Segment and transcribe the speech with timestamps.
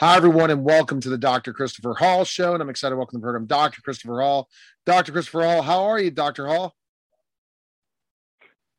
[0.00, 1.52] Hi, everyone, and welcome to the Dr.
[1.52, 2.54] Christopher Hall Show.
[2.54, 3.82] And I'm excited to welcome the program Dr.
[3.82, 4.48] Christopher Hall.
[4.86, 5.12] Dr.
[5.12, 6.46] Christopher Hall, how are you, Dr.
[6.46, 6.74] Hall?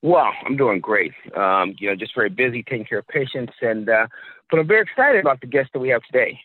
[0.02, 1.12] Well, I'm doing great.
[1.38, 4.08] Um, you know, just very busy taking care of patients, and uh,
[4.50, 6.40] but I'm very excited about the guest that we have today.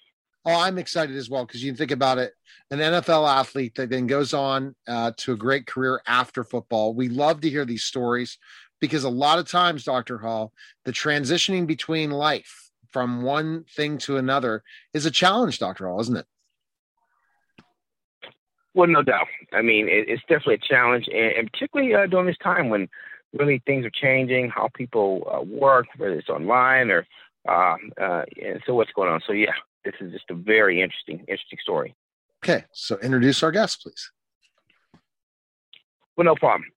[0.45, 2.35] Oh, I'm excited as well because you think about it
[2.71, 6.93] an NFL athlete that then goes on uh, to a great career after football.
[6.93, 8.37] We love to hear these stories
[8.79, 10.19] because a lot of times, Dr.
[10.19, 10.53] Hall,
[10.85, 14.63] the transitioning between life from one thing to another
[14.93, 15.87] is a challenge, Dr.
[15.87, 16.27] Hall, isn't it?
[18.75, 19.29] Well, no doubt.
[19.53, 22.89] I mean, it, it's definitely a challenge, and, and particularly uh, during this time when
[23.33, 27.07] really things are changing, how people uh, work, whether it's online or
[27.49, 29.21] uh, uh, and so what's going on.
[29.27, 29.53] So yeah,
[29.85, 31.95] this is just a very interesting, interesting story.
[32.45, 34.11] Okay, so introduce our guest, please.
[36.17, 36.71] Well, no problem.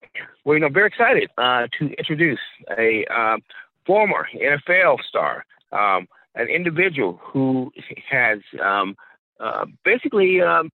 [0.44, 2.40] Well, you know, very excited uh, to introduce
[2.78, 3.38] a uh,
[3.86, 7.72] former NFL star, um, an individual who
[8.10, 8.96] has um,
[9.40, 10.70] uh, basically um,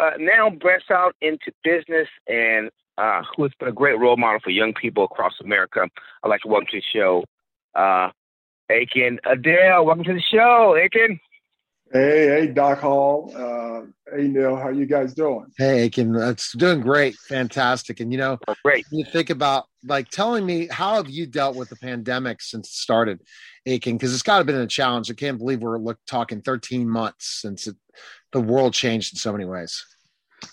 [0.00, 4.40] uh, now branched out into business and uh, who has been a great role model
[4.42, 5.88] for young people across America.
[6.22, 7.24] I'd like to welcome to the show
[7.74, 8.10] uh,
[8.70, 9.84] Akin Ayodele.
[9.84, 11.18] Welcome to the show, Akin.
[11.92, 13.32] Hey, hey, Doc Hall.
[13.36, 13.82] Uh,
[14.16, 14.56] hey, Neil.
[14.56, 15.46] How you guys doing?
[15.56, 16.14] Hey, Akin.
[16.16, 17.14] It's doing great.
[17.28, 18.00] Fantastic.
[18.00, 18.84] And, you know, oh, great.
[18.90, 22.74] You think about like telling me how have you dealt with the pandemic since it
[22.74, 23.20] started,
[23.66, 23.96] Akin?
[23.96, 25.10] Because it's got to have been a challenge.
[25.10, 27.76] I can't believe we're look, talking 13 months since it,
[28.32, 29.84] the world changed in so many ways.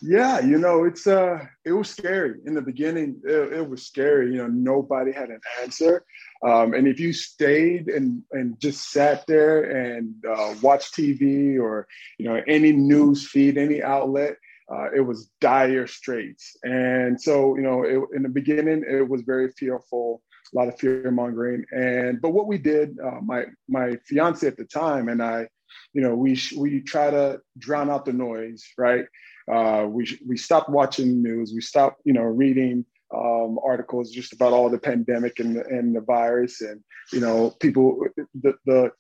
[0.02, 2.36] Yeah, you know, it's uh it was scary.
[2.46, 4.32] In the beginning, it, it was scary.
[4.32, 6.06] You know, nobody had an answer.
[6.44, 11.88] Um, and if you stayed and and just sat there and uh, watched TV or
[12.18, 14.38] you know any news feed, any outlet,
[14.72, 16.56] uh, it was dire straits.
[16.64, 20.80] And so, you know, it, in the beginning, it was very fearful, a lot of
[20.80, 21.66] fear mongering.
[21.72, 25.48] And but what we did, uh, my my fiance at the time and I,
[25.94, 29.06] you know, we we try to drown out the noise, right?
[29.52, 31.52] Uh, we we stopped watching news.
[31.54, 35.96] We stopped, you know, reading um, articles just about all the pandemic and the, and
[35.96, 38.06] the virus, and you know, people.
[38.42, 38.92] The, the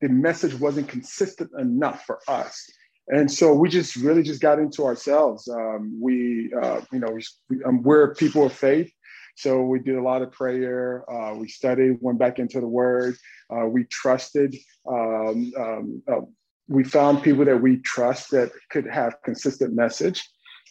[0.00, 2.64] the message wasn't consistent enough for us,
[3.08, 5.48] and so we just really just got into ourselves.
[5.48, 7.18] Um, we, uh, you know,
[7.48, 8.92] we, um, we're people of faith.
[9.36, 11.04] So we did a lot of prayer.
[11.08, 13.16] Uh, we studied, went back into the Word.
[13.48, 14.56] Uh, we trusted
[14.88, 16.20] um, um, uh,
[16.68, 20.22] we found people that we trust that could have consistent message.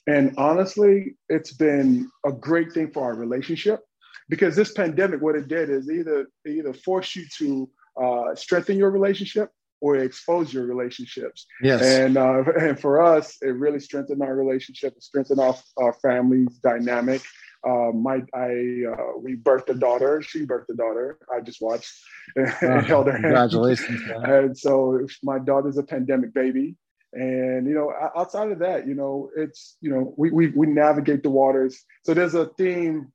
[0.07, 3.81] And honestly, it's been a great thing for our relationship
[4.29, 7.69] because this pandemic, what it did is either either force you to
[8.01, 9.49] uh, strengthen your relationship
[9.81, 11.45] or expose your relationships.
[11.61, 11.81] Yes.
[11.81, 16.57] And uh, and for us, it really strengthened our relationship, it strengthened our, our family's
[16.63, 17.21] dynamic.
[17.67, 20.21] Uh, my I uh, we birthed a daughter.
[20.21, 21.19] She birthed a daughter.
[21.33, 21.91] I just watched
[22.35, 23.23] and oh, held her hand.
[23.23, 24.25] congratulations, hand.
[24.25, 26.75] And so my daughter's a pandemic baby.
[27.17, 31.23] And you know, outside of that, you know, it's you know, we we we navigate
[31.23, 31.83] the waters.
[32.05, 33.11] So there's a theme.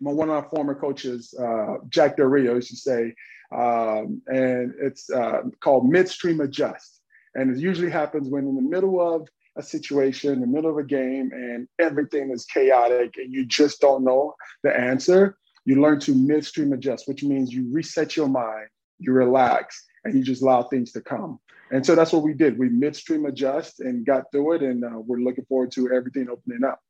[0.00, 3.12] My one of our former coaches, uh, Jack Del Rio, used to say,
[3.52, 7.00] um, and it's uh, called midstream adjust.
[7.34, 10.78] And it usually happens when in the middle of a situation in the middle of
[10.78, 15.98] a game and everything is chaotic and you just don't know the answer, you learn
[16.00, 18.68] to midstream adjust, which means you reset your mind,
[18.98, 21.40] you relax, and you just allow things to come.
[21.70, 22.58] And so that's what we did.
[22.58, 26.64] We midstream adjust and got through it, and uh, we're looking forward to everything opening
[26.64, 26.80] up.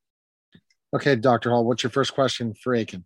[0.95, 1.51] Okay, Dr.
[1.51, 3.05] Hall, what's your first question for Akin?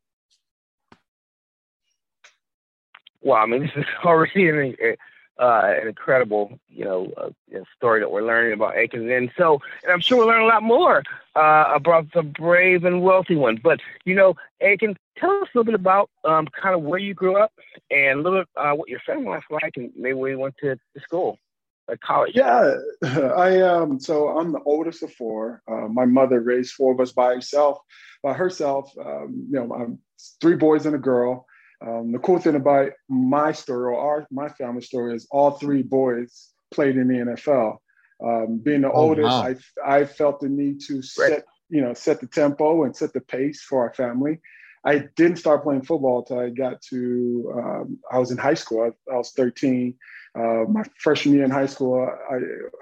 [3.22, 4.96] Well, I mean, this is already an,
[5.38, 7.30] uh, an incredible, you know, uh,
[7.76, 9.10] story that we're learning about Akin.
[9.10, 11.02] And so, and I'm sure we'll learn a lot more
[11.36, 13.58] uh, about the brave and wealthy one.
[13.62, 17.14] But, you know, Akin, tell us a little bit about um, kind of where you
[17.14, 17.52] grew up
[17.90, 20.56] and a little bit uh, what your family life like and maybe where you went
[20.58, 21.38] to, to school.
[21.88, 22.32] Like college.
[22.34, 23.98] Yeah, I um.
[23.98, 25.62] So I'm the oldest of four.
[25.70, 27.78] Uh, my mother raised four of us by herself,
[28.22, 28.92] by herself.
[28.98, 29.98] Um, you know, I'm
[30.40, 31.46] three boys and a girl.
[31.80, 35.82] Um, the cool thing about my story or our my family story is all three
[35.82, 37.78] boys played in the NFL.
[38.22, 39.54] Um, being the oh, oldest, wow.
[39.86, 43.20] I I felt the need to set you know set the tempo and set the
[43.20, 44.40] pace for our family.
[44.84, 48.82] I didn't start playing football until I got to um, I was in high school.
[48.82, 49.94] I, I was 13.
[50.38, 52.36] Uh, my freshman year in high school, I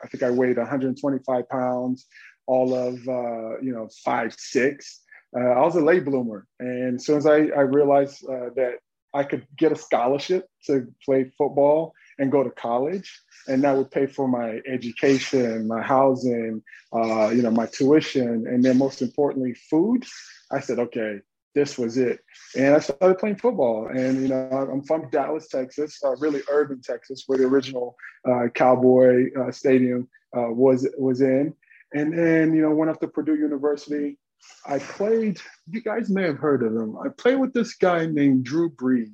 [0.05, 2.07] I think I weighed 125 pounds,
[2.47, 5.03] all of uh, you know five six.
[5.37, 8.79] Uh, I was a late bloomer, and as soon as I, I realized uh, that
[9.15, 13.11] I could get a scholarship to play football and go to college,
[13.49, 16.63] and that would pay for my education, my housing,
[16.93, 20.05] uh, you know, my tuition, and then most importantly, food.
[20.51, 21.21] I said, okay,
[21.57, 22.21] this was it.
[22.55, 23.89] And I started playing football.
[23.89, 27.97] And, you know, I'm from Dallas, Texas, uh, really urban Texas, where the original
[28.29, 30.07] uh, Cowboy uh, Stadium
[30.37, 31.55] uh, was, was in.
[31.95, 34.19] And then, you know, went up to Purdue University.
[34.67, 36.95] I played, you guys may have heard of him.
[36.99, 39.09] I played with this guy named Drew Brees.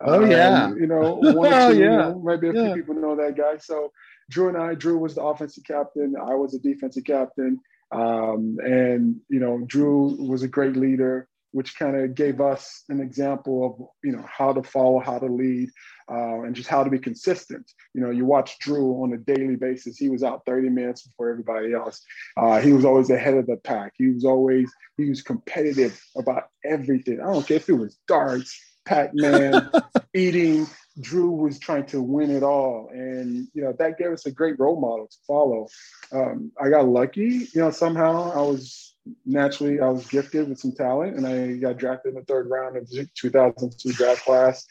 [0.00, 0.64] Oh, yeah.
[0.64, 1.84] Um, you know, one or two, yeah.
[1.84, 2.74] you know, maybe a yeah.
[2.74, 3.58] few people know that guy.
[3.58, 3.92] So
[4.28, 6.16] Drew and I, Drew was the offensive captain.
[6.20, 7.60] I was the defensive captain.
[7.92, 13.00] Um, and, you know, Drew was a great leader which kind of gave us an
[13.00, 15.68] example of you know how to follow, how to lead,
[16.10, 17.70] uh, and just how to be consistent.
[17.94, 19.96] You know, you watch Drew on a daily basis.
[19.96, 22.02] He was out 30 minutes before everybody else.
[22.36, 23.92] Uh, he was always ahead of the pack.
[23.96, 27.20] He was always he was competitive about everything.
[27.20, 29.70] I don't care if it was darts, Pac-Man,
[30.14, 30.66] eating.
[30.98, 34.58] Drew was trying to win it all, and you know that gave us a great
[34.58, 35.68] role model to follow.
[36.12, 37.70] Um, I got lucky, you know.
[37.70, 42.18] Somehow I was naturally I was gifted with some talent, and I got drafted in
[42.18, 44.66] the third round of the 2002 draft class.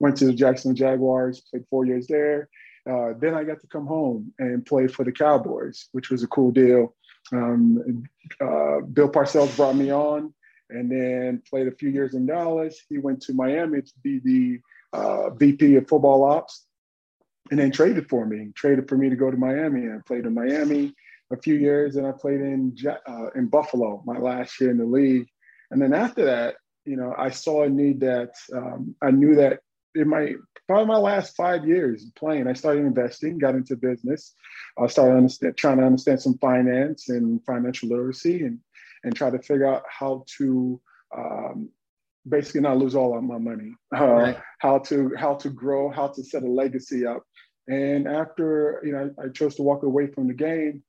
[0.00, 2.48] Went to the Jackson Jaguars, played four years there.
[2.88, 6.26] Uh, then I got to come home and play for the Cowboys, which was a
[6.26, 6.94] cool deal.
[7.32, 8.04] Um,
[8.40, 10.32] uh, Bill Parcells brought me on,
[10.70, 12.80] and then played a few years in Dallas.
[12.88, 14.60] He went to Miami to be the
[14.92, 16.66] uh, VP of football ops,
[17.50, 18.50] and then traded for me.
[18.54, 19.88] Traded for me to go to Miami.
[19.88, 20.94] I played in Miami
[21.32, 22.76] a few years, and I played in
[23.06, 25.28] uh, in Buffalo my last year in the league.
[25.70, 29.60] And then after that, you know, I saw a need that um, I knew that
[29.94, 30.34] in my
[30.66, 34.34] probably my last five years playing, I started investing, got into business.
[34.78, 38.58] I started trying to understand some finance and financial literacy, and
[39.04, 40.80] and try to figure out how to
[41.16, 41.70] um,
[42.28, 44.38] basically not lose all of my money, uh, right.
[44.58, 47.22] how to how to grow, how to set a legacy up.
[47.68, 50.82] And after you know, I chose to walk away from the game.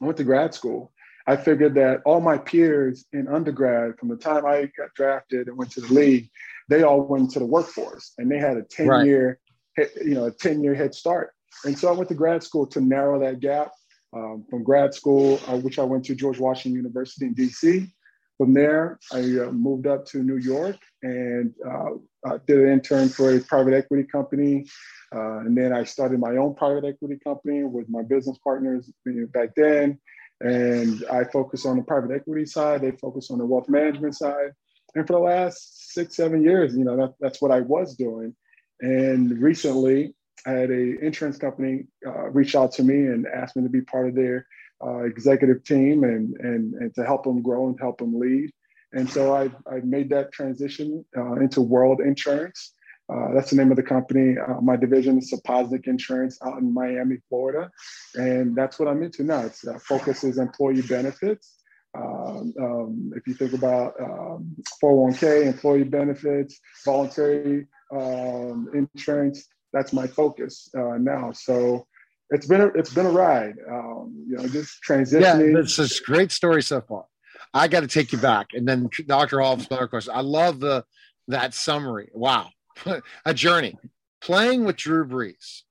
[0.00, 0.92] I went to grad school.
[1.26, 5.56] I figured that all my peers in undergrad, from the time I got drafted and
[5.56, 6.30] went to the league,
[6.68, 9.06] they all went to the workforce and they had a 10 right.
[9.06, 9.40] year,
[9.76, 11.32] you know, a 10 year head start.
[11.64, 13.72] And so I went to grad school to narrow that gap.
[14.12, 17.90] Um, from grad school, uh, which I went to George Washington University in DC.
[18.38, 23.34] From there, I uh, moved up to New York and uh, did an intern for
[23.34, 24.66] a private equity company
[25.14, 28.90] uh, and then I started my own private equity company with my business partners
[29.32, 29.98] back then.
[30.40, 34.50] And I focus on the private equity side, they focus on the wealth management side.
[34.94, 38.34] And for the last six, seven years, you know, that, that's what I was doing.
[38.80, 40.14] And recently,
[40.46, 43.80] I had a insurance company uh, reach out to me and asked me to be
[43.80, 44.46] part of their
[44.84, 48.50] uh, executive team and, and, and to help them grow and help them lead.
[48.92, 52.72] And so I, I made that transition uh, into World Insurance.
[53.08, 54.36] Uh, that's the name of the company.
[54.38, 57.70] Uh, my division is Sapoznik Insurance out in Miami, Florida.
[58.14, 59.40] And that's what I'm into now.
[59.40, 61.54] It's uh, focuses employee benefits.
[61.96, 70.06] Um, um, if you think about um, 401k, employee benefits, voluntary um, insurance, that's my
[70.06, 71.32] focus uh, now.
[71.32, 71.86] So
[72.30, 73.54] it's been a, it's been a ride.
[73.70, 75.52] Um, you know, just transitioning.
[75.52, 77.06] Yeah, it's a great story so far.
[77.54, 79.40] I got to take you back, and then Dr.
[79.40, 80.12] Hall's another question.
[80.14, 80.84] I love the
[81.28, 82.10] that summary.
[82.12, 82.50] Wow,
[83.24, 83.76] a journey
[84.20, 85.62] playing with Drew Brees.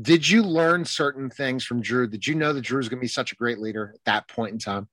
[0.00, 2.08] Did you learn certain things from Drew?
[2.08, 4.28] Did you know that Drew was going to be such a great leader at that
[4.28, 4.88] point in time?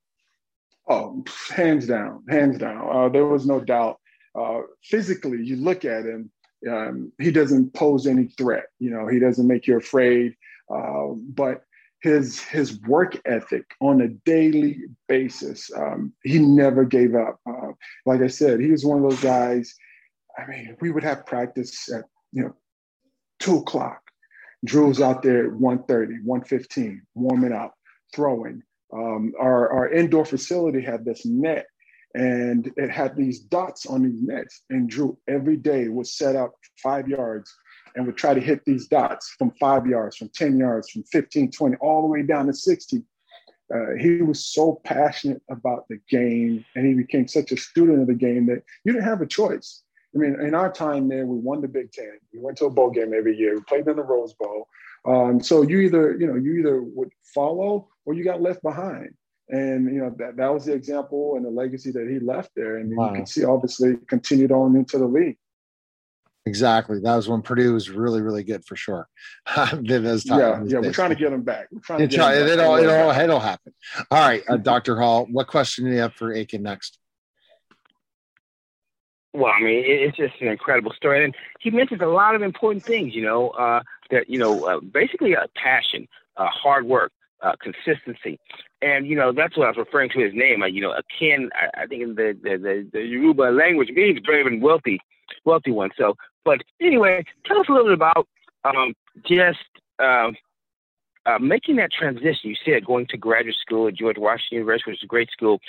[0.87, 2.87] Oh, hands down, hands down.
[2.91, 3.99] Uh, there was no doubt.
[4.33, 6.31] Uh, physically, you look at him,
[6.69, 8.65] um, he doesn't pose any threat.
[8.79, 10.35] You know, he doesn't make you afraid.
[10.73, 11.63] Uh, but
[12.01, 17.39] his his work ethic on a daily basis, um, he never gave up.
[17.47, 17.73] Uh,
[18.05, 19.75] like I said, he was one of those guys
[20.37, 22.55] I mean, we would have practice at, you know,
[23.39, 24.01] two o'clock.
[24.63, 27.73] Drew's out there at 1.30, 1.15, warming up,
[28.13, 28.61] throwing.
[28.93, 31.65] Um, our, our indoor facility had this net
[32.13, 34.63] and it had these dots on these nets.
[34.69, 36.51] And Drew every day would set up
[36.83, 37.51] five yards
[37.95, 41.51] and would try to hit these dots from five yards, from 10 yards, from 15,
[41.51, 43.03] 20, all the way down to 60.
[43.73, 48.07] Uh, he was so passionate about the game and he became such a student of
[48.07, 49.83] the game that you didn't have a choice.
[50.13, 52.17] I mean, in our time there, we won the Big Ten.
[52.33, 53.55] We went to a bowl game every year.
[53.55, 54.67] We played in the Rose Bowl.
[55.05, 59.13] Um, so you either, you know, you either would follow or you got left behind.
[59.49, 62.77] And you know that that was the example and the legacy that he left there.
[62.77, 63.09] And wow.
[63.09, 65.37] you can see, obviously, continued on into the league.
[66.47, 66.99] Exactly.
[66.99, 69.07] That was when Purdue was really, really good for sure.
[69.55, 70.79] yeah, yeah.
[70.79, 71.67] We're trying to get them back.
[71.71, 72.53] We're trying to get try, them back.
[72.53, 73.73] It'll, it'll, it'll happen.
[74.09, 74.97] All right, uh, Dr.
[74.97, 76.97] Hall, what question do you have for Akin next?
[79.33, 82.83] Well, I mean, it's just an incredible story, and he mentions a lot of important
[82.83, 83.15] things.
[83.15, 88.39] You know, uh, that you know, uh, basically a passion, uh, hard work, uh, consistency,
[88.81, 90.63] and you know that's what I was referring to his name.
[90.69, 91.49] you know, Akin.
[91.53, 94.99] I, I think in the, the the, the Yoruba language means brave and wealthy,
[95.45, 95.91] wealthy one.
[95.97, 98.27] So, but anyway, tell us a little bit about
[98.63, 98.93] um,
[99.25, 99.59] just
[99.99, 100.35] um,
[101.25, 102.49] uh, making that transition.
[102.49, 105.59] You said going to graduate school at George Washington University, which is a great school.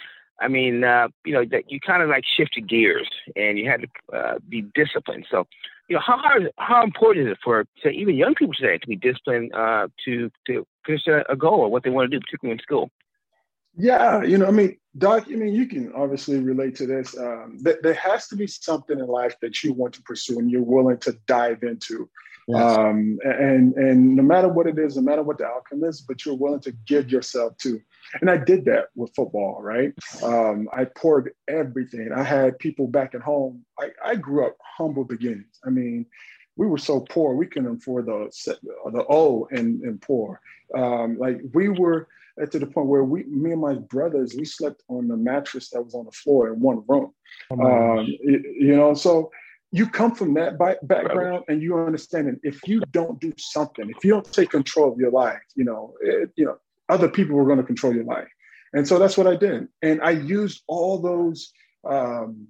[0.41, 3.83] I mean, uh, you know, that you kind of like shifted gears and you had
[3.83, 5.27] to uh, be disciplined.
[5.31, 5.47] So,
[5.89, 8.87] you know, how hard, how important is it for, say, even young people today to
[8.87, 12.21] be disciplined uh, to to finish a, a goal or what they want to do,
[12.21, 12.91] particularly in school?
[13.77, 17.17] Yeah, you know, I mean, Doc, I mean, you can obviously relate to this.
[17.17, 20.51] Um, th- there has to be something in life that you want to pursue and
[20.51, 22.11] you're willing to dive into.
[22.49, 22.77] Yes.
[22.77, 26.27] Um, and and no matter what it is, no matter what the outcome is, but
[26.27, 27.81] you're willing to give yourself to.
[28.21, 29.93] And I did that with football, right?
[30.23, 32.11] Um, I poured everything.
[32.15, 33.65] I had people back at home.
[33.79, 35.61] I, I grew up humble beginnings.
[35.65, 36.05] I mean,
[36.57, 38.29] we were so poor we couldn't afford the
[38.93, 40.41] the O and, and poor.
[40.77, 42.09] Um, like we were
[42.51, 45.83] to the point where we, me and my brothers, we slept on the mattress that
[45.83, 47.13] was on the floor in one room.
[47.51, 49.31] Oh um, you know, so
[49.71, 54.05] you come from that background and you understand that if you don't do something, if
[54.05, 56.59] you don't take control of your life, you know, it, you know,
[56.91, 58.29] other people are going to control your life.
[58.75, 59.69] And so that's what I did.
[59.81, 61.53] And I used all those
[61.89, 62.49] um,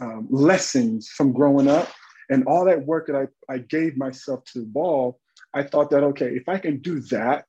[0.00, 1.88] um, lessons from growing up
[2.28, 5.20] and all that work that I, I gave myself to the ball.
[5.52, 7.46] I thought that, okay, if I can do that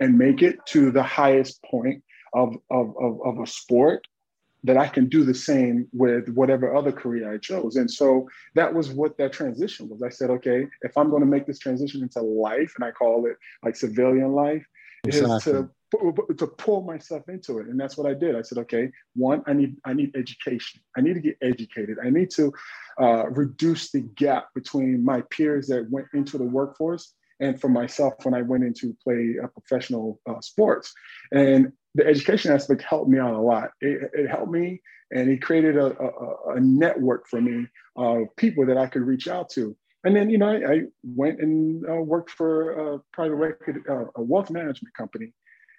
[0.00, 2.02] and make it to the highest point
[2.34, 4.06] of, of, of, of a sport,
[4.64, 7.76] that I can do the same with whatever other career I chose.
[7.76, 10.02] And so that was what that transition was.
[10.02, 13.26] I said, okay, if I'm going to make this transition into life, and I call
[13.26, 14.66] it like civilian life,
[15.04, 15.36] exactly.
[15.36, 15.70] is to
[16.36, 19.54] to pull myself into it and that's what i did i said okay one i
[19.54, 22.52] need i need education i need to get educated i need to
[23.00, 28.14] uh, reduce the gap between my peers that went into the workforce and for myself
[28.24, 30.92] when i went into play uh, professional uh, sports
[31.32, 33.70] and the education aspect helped me out a lot.
[33.80, 34.80] It, it helped me,
[35.10, 37.66] and it created a, a, a, network for me
[37.96, 39.76] of people that I could reach out to.
[40.04, 44.04] And then, you know, I, I went and uh, worked for a private record, uh,
[44.14, 45.32] a wealth management company.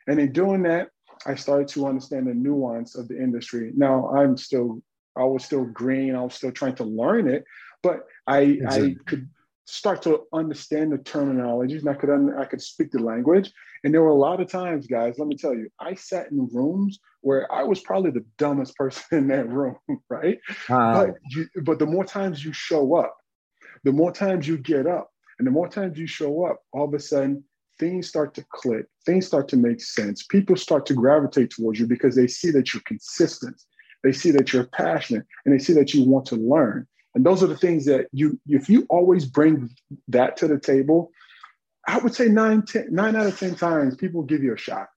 [0.07, 0.89] And in doing that,
[1.25, 3.71] I started to understand the nuance of the industry.
[3.75, 4.81] Now, I'm still,
[5.15, 6.15] I was still green.
[6.15, 7.45] I was still trying to learn it,
[7.81, 9.29] but I, I could
[9.69, 13.51] start to understand the terminologies and I could un- I could speak the language.
[13.83, 16.49] And there were a lot of times, guys, let me tell you, I sat in
[16.51, 19.77] rooms where I was probably the dumbest person in that room,
[20.09, 20.39] right?
[20.67, 21.05] Wow.
[21.05, 23.15] But you, but the more times you show up,
[23.83, 26.93] the more times you get up, and the more times you show up, all of
[26.93, 27.43] a sudden
[27.79, 30.23] things start to click, things start to make sense.
[30.23, 33.61] People start to gravitate towards you because they see that you're consistent.
[34.03, 36.87] They see that you're passionate and they see that you want to learn.
[37.15, 39.69] And those are the things that you, if you always bring
[40.09, 41.11] that to the table,
[41.87, 44.87] I would say nine, ten, nine out of 10 times people give you a shot.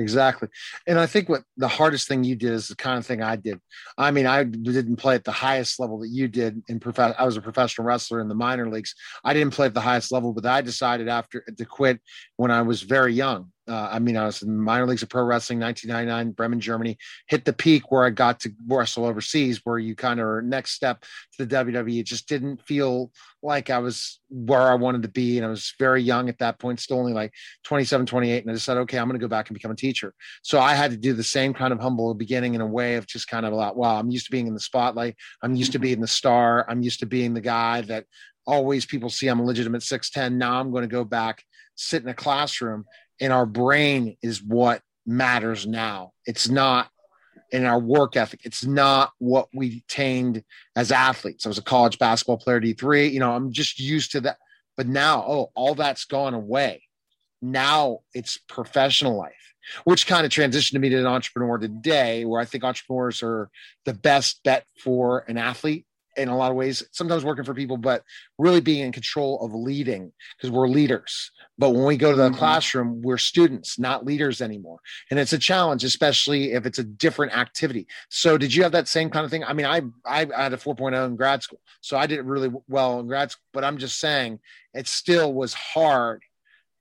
[0.00, 0.48] Exactly.
[0.86, 3.36] And I think what the hardest thing you did is the kind of thing I
[3.36, 3.60] did.
[3.98, 7.24] I mean, I didn't play at the highest level that you did in prof- I
[7.24, 8.94] was a professional wrestler in the minor leagues.
[9.22, 12.00] I didn't play at the highest level, but I decided after to quit
[12.36, 13.52] when I was very young.
[13.70, 16.98] Uh, I mean, I was in minor leagues of pro wrestling, 1999, Bremen, Germany.
[17.28, 20.72] Hit the peak where I got to wrestle overseas, where you kind of are next
[20.72, 21.02] step
[21.36, 22.00] to the WWE.
[22.00, 23.12] It just didn't feel
[23.42, 26.58] like I was where I wanted to be, and I was very young at that
[26.58, 28.42] point, still only like 27, 28.
[28.42, 30.14] And I decided, okay, I'm going to go back and become a teacher.
[30.42, 33.06] So I had to do the same kind of humble beginning in a way of
[33.06, 33.76] just kind of a lot.
[33.76, 35.14] Wow, I'm used to being in the spotlight.
[35.42, 36.66] I'm used to being the star.
[36.68, 38.06] I'm used to being the guy that
[38.46, 40.34] always people see I'm a legitimate 6'10.
[40.34, 41.44] Now I'm going to go back,
[41.76, 42.84] sit in a classroom
[43.20, 46.12] in our brain is what matters now.
[46.26, 46.88] It's not
[47.52, 48.40] in our work ethic.
[48.44, 50.42] It's not what we attained
[50.76, 51.46] as athletes.
[51.46, 53.12] I was a college basketball player, D3.
[53.12, 54.38] You know, I'm just used to that.
[54.76, 56.82] But now, oh, all that's gone away.
[57.42, 62.44] Now it's professional life, which kind of transitioned me to an entrepreneur today, where I
[62.44, 63.50] think entrepreneurs are
[63.84, 65.86] the best bet for an athlete
[66.16, 68.02] in a lot of ways, sometimes working for people, but
[68.38, 71.30] really being in control of leading because we're leaders.
[71.58, 72.38] But when we go to the mm-hmm.
[72.38, 74.78] classroom, we're students, not leaders anymore.
[75.10, 77.86] And it's a challenge, especially if it's a different activity.
[78.08, 79.44] So did you have that same kind of thing?
[79.44, 81.60] I mean, I I had a 4.0 in grad school.
[81.80, 84.40] So I did really well in grad school, but I'm just saying
[84.74, 86.22] it still was hard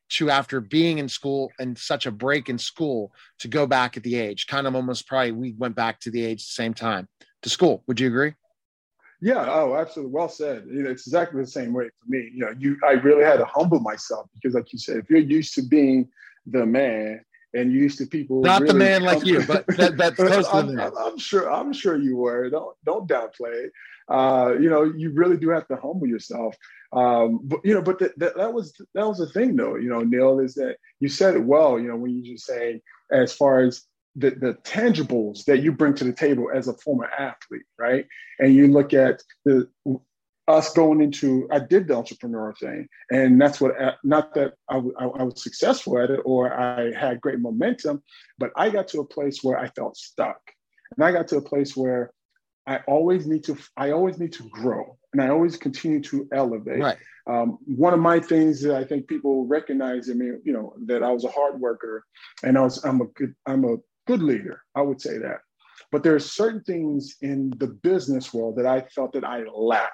[0.09, 4.03] to after being in school and such a break in school to go back at
[4.03, 6.73] the age kind of almost probably we went back to the age at the same
[6.73, 7.07] time
[7.41, 8.33] to school would you agree
[9.21, 10.13] yeah, oh, absolutely.
[10.13, 10.65] Well said.
[10.69, 12.29] It's exactly the same way for me.
[12.33, 15.19] You know, you I really had to humble myself because, like you said, if you're
[15.19, 16.07] used to being
[16.45, 17.21] the man
[17.53, 20.55] and used to people not really the man like you, but that, that's close to
[20.55, 21.51] I'm, I'm, I'm, sure.
[21.51, 22.49] I'm sure you were.
[22.49, 23.71] Don't don't downplay it.
[24.07, 26.55] Uh, you know, you really do have to humble yourself.
[26.93, 29.75] Um, but you know, but the, the, that was that was the thing, though.
[29.75, 31.77] You know, Neil is that you said it well.
[31.77, 33.83] You know, when you just say as far as
[34.15, 38.05] the, the tangibles that you bring to the table as a former athlete, right?
[38.39, 39.69] And you look at the
[40.49, 45.05] us going into I did the entrepreneur thing, and that's what not that I, I,
[45.05, 48.01] I was successful at it or I had great momentum,
[48.39, 50.39] but I got to a place where I felt stuck,
[50.95, 52.11] and I got to a place where
[52.65, 56.81] I always need to I always need to grow, and I always continue to elevate.
[56.81, 56.97] Right.
[57.27, 61.03] Um, one of my things that I think people recognize in me, you know, that
[61.03, 62.03] I was a hard worker,
[62.43, 63.77] and I was I'm a good I'm a
[64.09, 64.63] good leader.
[64.73, 65.41] I would say that.
[65.91, 69.93] But there are certain things in the business world that I felt that I lacked.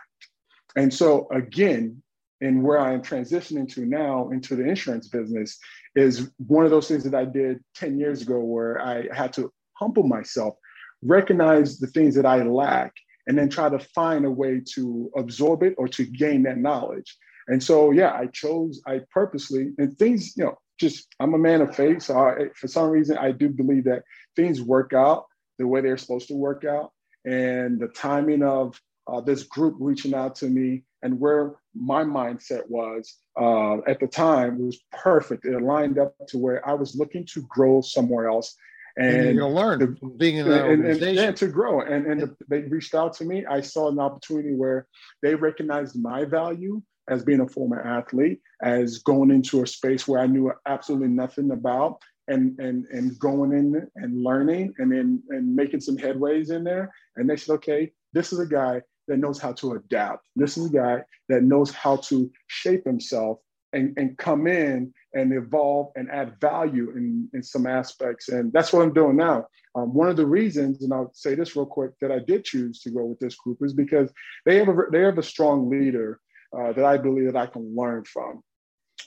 [0.77, 2.01] And so again,
[2.39, 5.57] and where I am transitioning to now into the insurance business
[5.95, 9.51] is one of those things that I did 10 years ago where I had to
[9.73, 10.55] humble myself,
[11.01, 12.93] recognize the things that I lack,
[13.27, 17.17] and then try to find a way to absorb it or to gain that knowledge.
[17.49, 21.61] And so, yeah, I chose, I purposely, and things, you know, just, I'm a man
[21.61, 22.03] of faith.
[22.03, 24.03] So I, for some reason, I do believe that
[24.35, 25.25] things work out
[25.57, 26.91] the way they're supposed to work out.
[27.25, 32.67] And the timing of uh, this group reaching out to me and where my mindset
[32.67, 35.45] was uh, at the time was perfect.
[35.45, 38.55] It lined up to where I was looking to grow somewhere else.
[38.97, 41.17] And, and you're learn the, being in that and, organization.
[41.17, 41.81] And, and to grow.
[41.81, 43.45] And, and the, they reached out to me.
[43.45, 44.87] I saw an opportunity where
[45.21, 50.19] they recognized my value as being a former athlete, as going into a space where
[50.19, 55.55] I knew absolutely nothing about, and and and going in and learning and then and
[55.55, 56.91] making some headways in there.
[57.15, 60.25] And they said, okay, this is a guy that knows how to adapt.
[60.35, 63.39] This is a guy that knows how to shape himself
[63.73, 68.29] and, and come in and evolve and add value in, in some aspects.
[68.29, 69.45] And that's what I'm doing now.
[69.75, 72.79] Um, one of the reasons, and I'll say this real quick, that I did choose
[72.81, 74.11] to go with this group is because
[74.45, 76.19] they have a, they have a strong leader
[76.57, 78.41] uh, that I believe that I can learn from.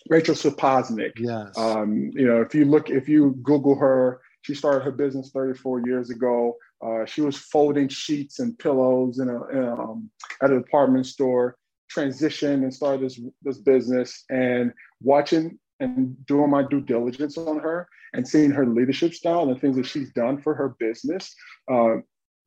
[0.08, 1.12] Rachel Sapoznik.
[1.16, 1.56] Yes.
[1.56, 5.82] Um, you know, if you look, if you Google her, she started her business 34
[5.86, 6.56] years ago.
[6.84, 10.10] Uh, she was folding sheets and pillows in a, in a um,
[10.42, 11.56] at a department store.
[11.94, 17.88] Transitioned and started this this business and watching and doing my due diligence on her
[18.12, 21.34] and seeing her leadership style and the things that she's done for her business.
[21.70, 21.96] Uh,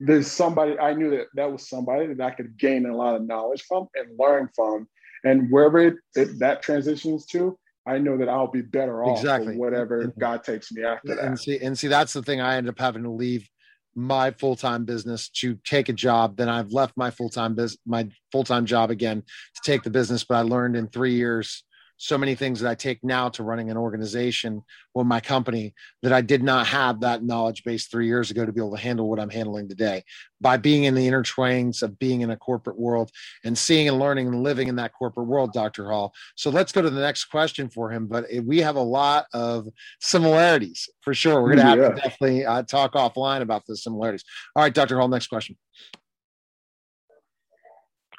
[0.04, 3.26] there's somebody I knew that that was somebody that I could gain a lot of
[3.26, 4.88] knowledge from and learn from.
[5.24, 9.56] And wherever it, it that transitions to, I know that I'll be better off exactly.
[9.56, 11.24] whatever and, God takes me after that.
[11.24, 13.48] And see, and see, that's the thing I ended up having to leave
[13.94, 18.66] my full-time business to take a job then i've left my full-time business my full-time
[18.66, 19.22] job again
[19.54, 21.66] to take the business but i learned in three years
[22.02, 24.64] so many things that I take now to running an organization
[24.96, 28.52] or my company that I did not have that knowledge base three years ago to
[28.52, 30.04] be able to handle what I'm handling today.
[30.42, 33.12] By being in the intertwines of being in a corporate world
[33.46, 35.92] and seeing and learning and living in that corporate world, Dr.
[35.92, 36.12] Hall.
[36.36, 38.08] So let's go to the next question for him.
[38.08, 39.68] But we have a lot of
[40.00, 41.40] similarities for sure.
[41.44, 41.90] We're going to have yeah.
[41.90, 44.24] to definitely uh, talk offline about the similarities.
[44.56, 44.98] All right, Dr.
[44.98, 45.56] Hall, next question.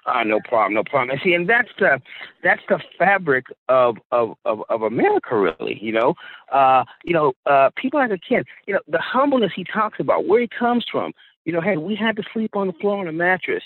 [0.05, 1.11] Uh, no problem, no problem.
[1.11, 2.03] And see, and that's the
[2.43, 5.79] that's the fabric of of of, of America, really.
[5.81, 6.15] You know,
[6.51, 8.47] uh, you know, uh, people like a kid.
[8.67, 11.13] You know, the humbleness he talks about, where he comes from.
[11.45, 13.63] You know, hey, we had to sleep on the floor on a mattress,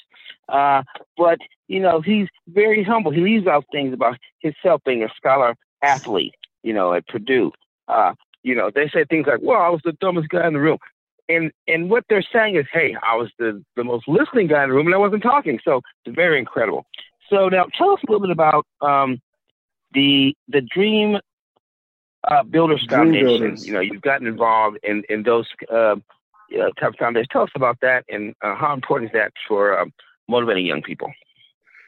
[0.51, 0.83] uh,
[1.17, 3.13] but you know, he's very humble.
[3.13, 6.35] He leaves out things about himself being a scholar athlete.
[6.63, 7.53] You know, at Purdue.
[7.89, 10.61] Uh, you know, they say things like, "Well, I was the dumbest guy in the
[10.61, 10.79] room."
[11.29, 14.71] And and what they're saying is, hey, I was the the most listening guy in
[14.71, 15.59] the room, and I wasn't talking.
[15.65, 16.87] So it's very incredible.
[17.31, 19.21] So now, tell us a little bit about um,
[19.93, 21.19] the the Dream
[22.29, 23.27] uh, Builders Dream Foundation.
[23.27, 23.67] Builders.
[23.67, 25.97] You know, you've gotten involved in in those uh,
[26.49, 27.29] you know, type of foundations.
[27.31, 29.93] Tell us about that, and uh, how important is that for um,
[30.29, 31.13] motivating young people?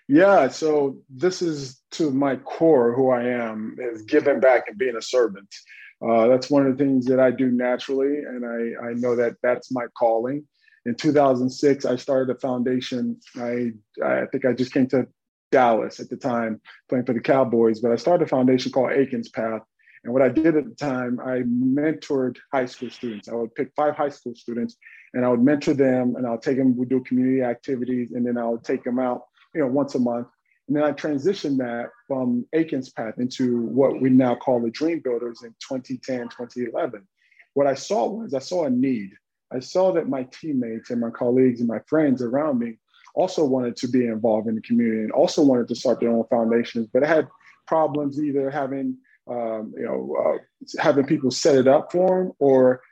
[0.09, 4.97] Yeah, so this is to my core who I am is giving back and being
[4.97, 5.55] a servant.
[6.01, 9.37] Uh, that's one of the things that I do naturally, and I, I know that
[9.43, 10.47] that's my calling.
[10.87, 13.19] In 2006, I started a foundation.
[13.37, 15.07] I, I think I just came to
[15.51, 19.29] Dallas at the time playing for the Cowboys, but I started a foundation called Akin's
[19.29, 19.63] Path.
[20.05, 23.29] And what I did at the time, I mentored high school students.
[23.29, 24.77] I would pick five high school students
[25.15, 28.39] and I would mentor them and I'll take them, we do community activities, and then
[28.39, 29.23] I'll take them out,
[29.55, 30.29] you know, once a month
[30.69, 35.01] and then I transitioned that from Akin's Path into what we now call the Dream
[35.01, 37.09] Builders in 2010, 2011.
[37.55, 39.11] What I saw was I saw a need.
[39.51, 42.75] I saw that my teammates and my colleagues and my friends around me
[43.15, 46.25] also wanted to be involved in the community and also wanted to start their own
[46.29, 47.29] foundations, but I had
[47.67, 48.97] problems either having
[49.29, 52.83] um, you know uh, having people set it up for them or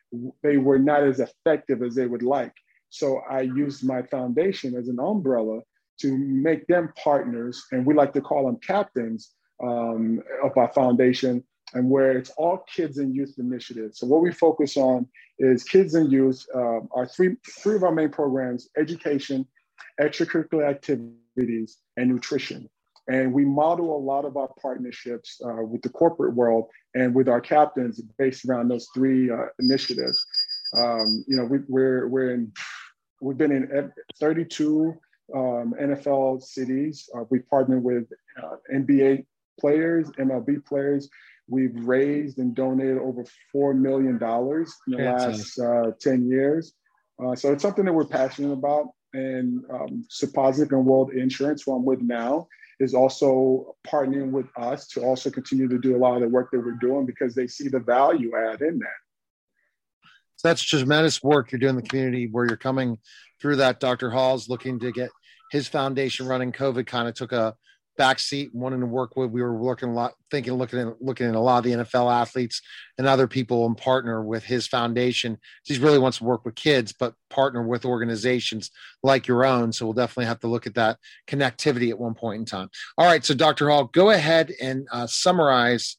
[0.42, 2.54] they were not as effective as they would like.
[2.88, 5.60] So I used my foundation as an umbrella
[6.00, 9.32] to make them partners, and we like to call them captains
[9.62, 11.42] um, of our foundation,
[11.74, 13.98] and where it's all kids and youth initiatives.
[13.98, 16.44] So what we focus on is kids and youth.
[16.54, 19.46] Uh, our three three of our main programs: education,
[20.00, 22.68] extracurricular activities, and nutrition.
[23.08, 27.28] And we model a lot of our partnerships uh, with the corporate world and with
[27.28, 30.26] our captains based around those three uh, initiatives.
[30.76, 32.52] Um, you know, we, we're we're in
[33.20, 34.94] we've been in 32
[35.34, 37.08] um, NFL cities.
[37.16, 38.04] Uh, we partner with
[38.42, 39.26] uh, NBA
[39.60, 41.08] players, MLB players.
[41.48, 46.74] We've raised and donated over $4 million in the last uh, 10 years.
[47.22, 48.88] Uh, so it's something that we're passionate about.
[49.14, 50.04] And um,
[50.72, 52.48] and World Insurance, who I'm with now,
[52.80, 56.50] is also partnering with us to also continue to do a lot of the work
[56.50, 59.05] that we're doing because they see the value add in that.
[60.36, 62.98] So that's tremendous work you're doing in the community where you're coming
[63.40, 63.80] through that.
[63.80, 64.10] Dr.
[64.10, 65.10] Hall's looking to get
[65.50, 66.52] his foundation running.
[66.52, 67.54] COVID kind of took a
[67.98, 69.30] backseat and wanting to work with.
[69.30, 72.12] We were working a lot, thinking, looking at looking at a lot of the NFL
[72.12, 72.60] athletes
[72.98, 75.38] and other people and partner with his foundation.
[75.64, 78.70] He really wants to work with kids, but partner with organizations
[79.02, 79.72] like your own.
[79.72, 82.68] So we'll definitely have to look at that connectivity at one point in time.
[82.98, 83.70] All right, so Dr.
[83.70, 85.96] Hall, go ahead and uh, summarize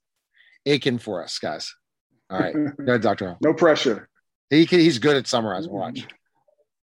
[0.66, 1.74] Akin for us, guys.
[2.30, 3.28] All right, go ahead, Dr.
[3.28, 3.38] Hall.
[3.42, 4.10] No pressure.
[4.50, 5.72] He can, he's good at summarizing.
[5.72, 6.08] Watch.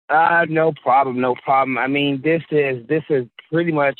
[0.09, 1.77] Uh, no problem, no problem.
[1.77, 3.99] I mean, this is this is pretty much,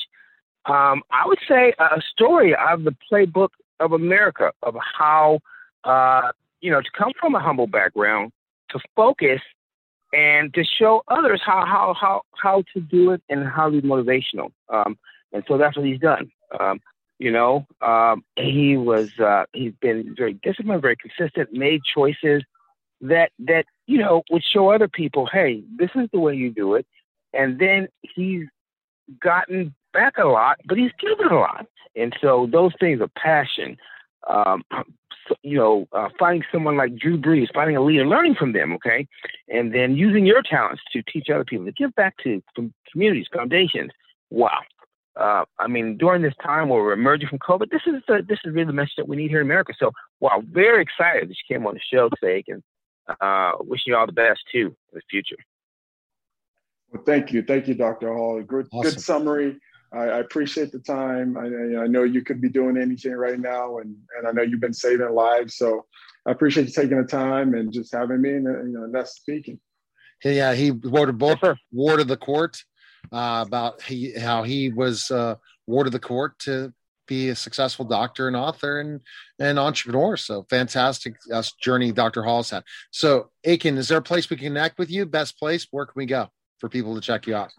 [0.66, 5.40] um, I would say, a story of the playbook of America of how,
[5.84, 8.32] uh, you know, to come from a humble background,
[8.70, 9.42] to focus,
[10.14, 13.88] and to show others how how how how to do it and how to be
[13.88, 14.52] motivational.
[14.70, 14.98] Um,
[15.34, 16.32] and so that's what he's done.
[16.58, 16.80] Um,
[17.20, 22.44] you know, um, he was uh, he's been very disciplined, very consistent, made choices
[23.02, 26.76] that that you know would show other people, hey, this is the way you do
[26.76, 26.86] it.
[27.34, 28.46] And then he's
[29.22, 31.68] gotten back a lot, but he's given a lot.
[31.96, 33.78] And so those things are passion.
[34.28, 34.64] Um,
[35.42, 39.08] you know, uh, finding someone like Drew Brees, finding a leader, learning from them, okay,
[39.50, 42.42] and then using your talents to teach other people to give back to
[42.92, 43.92] communities, foundations.
[44.30, 44.60] Wow.
[45.20, 48.40] Uh, I mean, during this time where we're emerging from COVID, this is the, this
[48.46, 49.74] is really the message that we need here in America.
[49.78, 52.62] So, wow, very excited that you came on the show today, and
[53.22, 55.38] uh, wishing you all the best too in the future.
[56.92, 58.14] Well, thank you, thank you, Dr.
[58.14, 58.42] Hall.
[58.42, 58.92] Good, awesome.
[58.92, 59.60] good summary.
[59.94, 61.38] I, I, appreciate the time.
[61.38, 64.60] I, I, know you could be doing anything right now, and and I know you've
[64.60, 65.56] been saving lives.
[65.56, 65.86] So
[66.26, 69.60] I appreciate you taking the time and just having me and you know that's speaking.
[70.24, 72.58] Yeah, he wrote a book, yes, Ward of the Court,
[73.12, 75.36] uh, about he, how he was uh,
[75.68, 76.74] ward of the court to
[77.08, 79.02] be a successful doctor and author and
[79.40, 80.18] and entrepreneur.
[80.18, 82.24] So fantastic uh, journey Dr.
[82.24, 82.64] Hall's had.
[82.92, 85.06] So Akin, is there a place we can connect with you?
[85.06, 85.68] Best place?
[85.72, 87.52] Where can we go for people to check you out?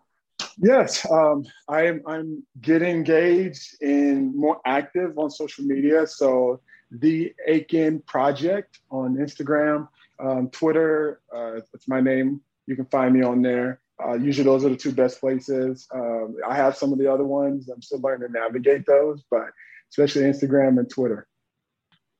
[0.56, 6.06] Yes, um, I'm I'm getting engaged and more active on social media.
[6.06, 9.88] So the Akin Project on Instagram,
[10.20, 11.20] um, Twitter.
[11.34, 12.40] Uh, it's my name.
[12.66, 13.80] You can find me on there.
[14.04, 15.86] Uh, usually those are the two best places.
[15.92, 17.68] Um, I have some of the other ones.
[17.68, 19.46] I'm still learning to navigate those, but
[19.90, 21.26] especially Instagram and Twitter.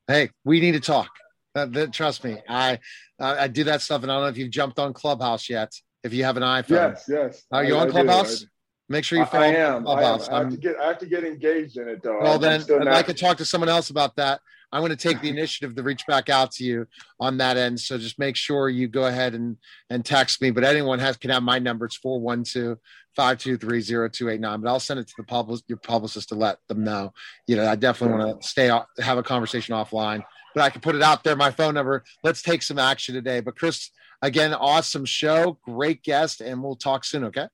[0.07, 1.11] Hey, we need to talk.
[1.55, 2.79] Uh, trust me, I
[3.19, 5.73] uh, I do that stuff, and I don't know if you've jumped on Clubhouse yet.
[6.05, 7.45] If you have an iPhone, yes, yes.
[7.51, 8.47] Are you I, on Clubhouse?
[8.89, 9.45] Make sure you follow.
[9.45, 9.85] I am.
[9.85, 10.29] Clubhouse.
[10.29, 10.35] I, am.
[10.35, 10.77] I have to get.
[10.79, 12.21] I have to get engaged in it though.
[12.21, 14.41] Well, I'm then I'd like to talk to someone else about that.
[14.73, 16.87] I'm going to take the initiative to reach back out to you
[17.21, 17.81] on that end.
[17.81, 19.57] So just make sure you go ahead and
[19.91, 20.51] and text me.
[20.51, 21.87] But anyone has can have my number.
[21.87, 24.63] It's 412-523-0289.
[24.63, 27.15] But I'll send it to the public your publicist to let them know.
[27.47, 28.69] You know, I definitely want to stay
[29.01, 30.23] have a conversation offline.
[30.55, 32.05] But I can put it out there, my phone number.
[32.25, 33.41] Let's take some action today.
[33.41, 33.91] But Chris,
[34.23, 37.47] again, awesome show, great guest, and we'll talk soon, okay?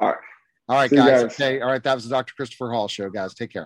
[0.00, 0.18] All right.
[0.68, 1.22] All right, guys.
[1.22, 1.40] guys.
[1.40, 1.60] Okay.
[1.60, 1.82] All right.
[1.82, 2.34] That was the Dr.
[2.34, 3.34] Christopher Hall show, guys.
[3.34, 3.64] Take care.